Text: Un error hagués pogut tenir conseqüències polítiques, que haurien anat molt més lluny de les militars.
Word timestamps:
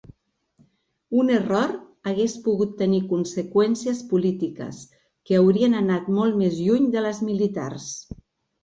Un 1.23 1.29
error 1.35 1.73
hagués 2.11 2.35
pogut 2.47 2.73
tenir 2.81 3.03
conseqüències 3.13 4.03
polítiques, 4.15 4.83
que 5.29 5.39
haurien 5.43 5.81
anat 5.85 6.11
molt 6.19 6.43
més 6.45 6.61
lluny 6.67 6.91
de 6.99 7.07
les 7.11 7.27
militars. 7.31 7.89